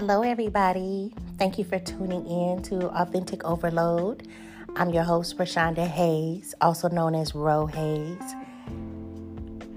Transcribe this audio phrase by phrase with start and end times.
[0.00, 1.12] Hello, everybody.
[1.38, 4.28] Thank you for tuning in to Authentic Overload.
[4.76, 8.22] I'm your host, Rashonda Hayes, also known as Ro Hayes.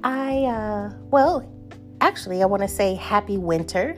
[0.04, 1.52] I, uh, well,
[2.02, 3.98] actually, I want to say happy winter.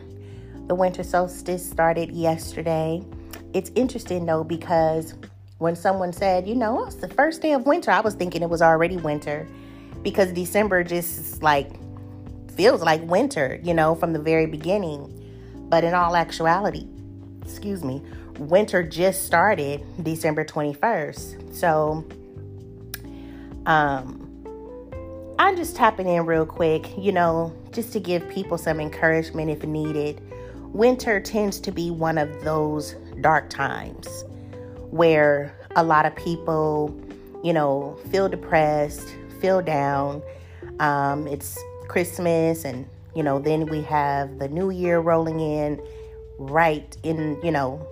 [0.68, 3.04] The winter solstice started yesterday.
[3.52, 5.16] It's interesting though, because
[5.58, 8.50] when someone said, you know, it's the first day of winter, I was thinking it
[8.50, 9.46] was already winter
[10.04, 11.70] because December just like
[12.56, 15.20] feels like winter, you know, from the very beginning.
[15.70, 16.88] But in all actuality,
[17.42, 18.02] excuse me,
[18.38, 21.56] winter just started December 21st.
[21.56, 22.06] So
[23.66, 24.24] um
[25.40, 29.64] I'm just tapping in real quick, you know, just to give people some encouragement if
[29.64, 30.22] needed.
[30.74, 34.08] Winter tends to be one of those dark times
[34.92, 36.96] where a lot of people,
[37.44, 39.08] you know, feel depressed,
[39.42, 40.22] feel down.
[40.80, 45.82] Um, it's Christmas and you know, then we have the new year rolling in
[46.40, 47.86] right in, you know,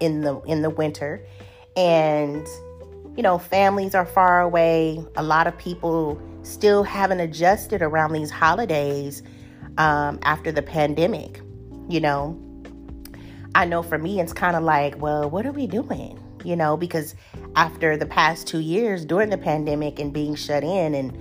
[0.00, 1.24] in the in the winter.
[1.76, 2.46] And
[3.16, 5.04] you know, families are far away.
[5.16, 9.22] A lot of people still haven't adjusted around these holidays
[9.78, 11.40] um, after the pandemic.
[11.88, 12.40] You know,
[13.54, 16.18] I know for me, it's kind of like, well, what are we doing?
[16.44, 17.14] You know, because
[17.56, 21.16] after the past two years during the pandemic and being shut in and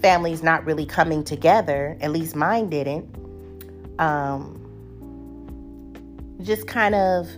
[0.00, 3.08] families not really coming together, at least mine didn't,
[3.98, 4.56] um,
[6.42, 7.28] just kind of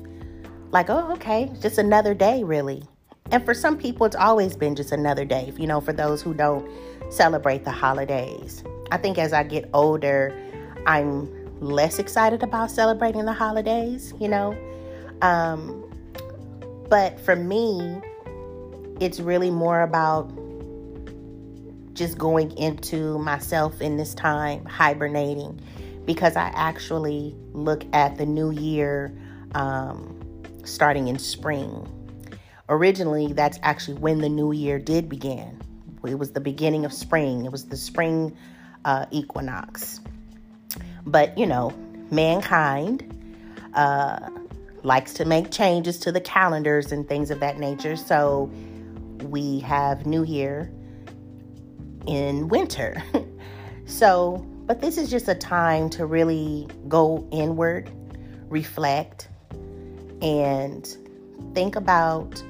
[0.70, 2.83] like, oh, okay, just another day, really.
[3.30, 6.34] And for some people, it's always been just another day, you know, for those who
[6.34, 6.68] don't
[7.10, 8.62] celebrate the holidays.
[8.90, 10.36] I think as I get older,
[10.86, 11.28] I'm
[11.60, 14.56] less excited about celebrating the holidays, you know.
[15.22, 15.84] Um,
[16.88, 18.00] but for me,
[19.00, 20.30] it's really more about
[21.93, 25.61] just going into myself in this time, hibernating,
[26.05, 29.17] because I actually look at the new year
[29.55, 30.19] um,
[30.64, 31.89] starting in spring.
[32.69, 35.61] Originally, that's actually when the new year did begin.
[36.07, 38.36] It was the beginning of spring, it was the spring
[38.85, 40.01] uh, equinox.
[41.05, 41.73] But, you know,
[42.11, 43.08] mankind
[43.75, 44.31] uh,
[44.83, 47.97] likes to make changes to the calendars and things of that nature.
[47.97, 48.51] So
[49.23, 50.73] we have New Year
[52.07, 53.02] in winter.
[53.86, 57.90] so, but this is just a time to really go inward,
[58.48, 59.29] reflect,
[60.20, 60.96] and
[61.55, 62.42] think about,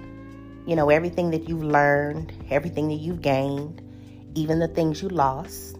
[0.67, 3.83] you know, everything that you've learned, everything that you've gained,
[4.35, 5.77] even the things you lost,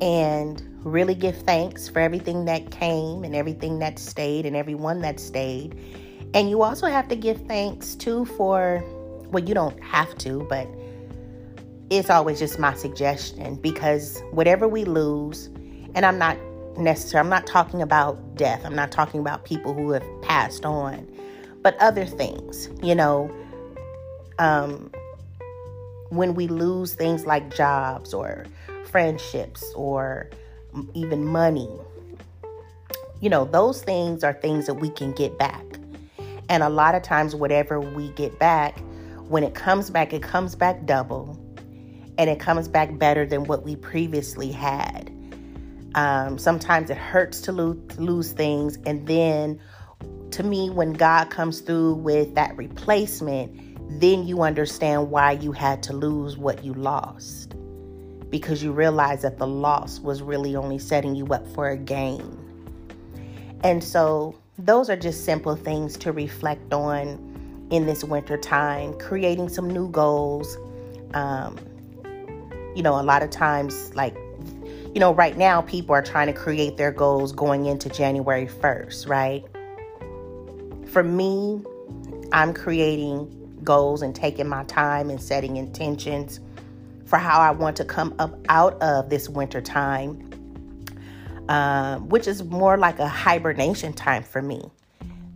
[0.00, 5.20] and really give thanks for everything that came and everything that stayed and everyone that
[5.20, 5.78] stayed.
[6.34, 8.82] And you also have to give thanks too for,
[9.30, 10.66] well, you don't have to, but
[11.98, 15.48] it's always just my suggestion because whatever we lose,
[15.94, 16.38] and I'm not
[16.78, 21.06] necessarily, I'm not talking about death, I'm not talking about people who have passed on,
[21.60, 23.30] but other things, you know,
[24.38, 24.90] um,
[26.08, 28.46] when we lose things like jobs or
[28.86, 30.30] friendships or
[30.94, 31.68] even money,
[33.20, 35.64] you know, those things are things that we can get back.
[36.48, 38.78] And a lot of times, whatever we get back,
[39.28, 41.38] when it comes back, it comes back double
[42.18, 45.10] and it comes back better than what we previously had.
[45.94, 49.60] Um, sometimes it hurts to lose, lose things, and then
[50.32, 55.82] to me, when God comes through with that replacement, then you understand why you had
[55.84, 57.54] to lose what you lost
[58.30, 62.38] because you realize that the loss was really only setting you up for a gain.
[63.62, 69.48] And so, those are just simple things to reflect on in this winter time, creating
[69.50, 70.56] some new goals.
[71.14, 71.58] Um,
[72.74, 74.16] you know, a lot of times, like,
[74.94, 79.08] you know, right now people are trying to create their goals going into January 1st,
[79.08, 79.44] right?
[80.88, 81.62] For me,
[82.32, 86.40] I'm creating goals and taking my time and setting intentions
[87.06, 90.30] for how I want to come up out of this winter time,
[91.48, 94.70] um, which is more like a hibernation time for me.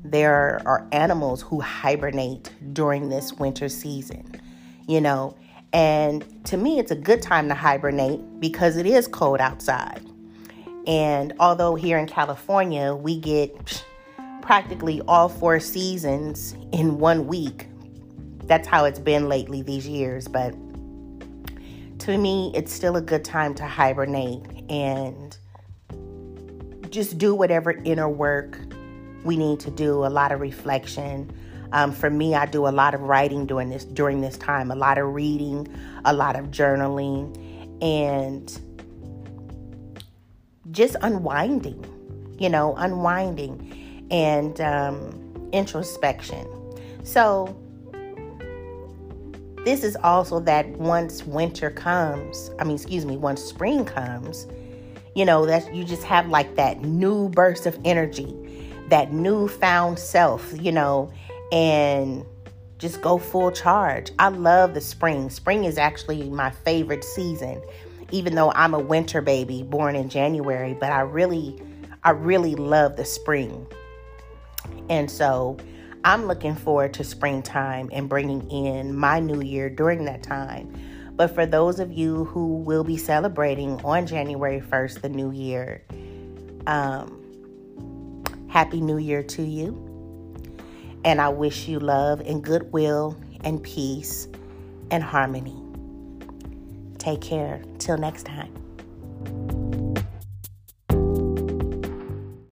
[0.05, 4.41] There are animals who hibernate during this winter season,
[4.87, 5.37] you know,
[5.73, 10.01] and to me, it's a good time to hibernate because it is cold outside.
[10.87, 13.85] And although here in California, we get
[14.43, 17.69] practically all four seasons in one week,
[18.45, 20.29] that's how it's been lately these years.
[20.29, 20.55] But
[22.01, 25.37] to me, it's still a good time to hibernate and
[26.91, 28.59] just do whatever inner work
[29.25, 31.33] we need to do, a lot of reflection,
[31.73, 34.77] um, for me, I do a lot of writing during this during this time, a
[34.77, 35.69] lot of reading,
[36.05, 37.37] a lot of journaling,
[37.83, 38.61] and
[40.71, 41.85] just unwinding.
[42.39, 46.47] you know, unwinding and um, introspection.
[47.03, 47.57] So,
[49.65, 54.47] this is also that once winter comes, I mean, excuse me, once spring comes,
[55.15, 58.35] you know, that you just have like that new burst of energy,
[58.91, 61.11] that newfound self, you know,
[61.53, 62.25] and
[62.79, 64.11] just go full charge.
[64.19, 65.31] I love the spring.
[65.31, 67.63] Spring is actually my favorite season,
[68.11, 71.61] even though I'm a winter baby born in January, but I really,
[72.05, 73.67] I really love the spring.
[74.89, 75.57] And so
[76.05, 80.73] I'm looking forward to springtime and bringing in my new year during that time.
[81.17, 85.83] But for those of you who will be celebrating on January 1st, the new year,
[86.67, 87.23] um,
[88.49, 89.86] Happy New Year to you.
[91.07, 94.27] And I wish you love and goodwill and peace
[94.91, 95.57] and harmony.
[96.99, 97.63] Take care.
[97.79, 98.66] Till next time.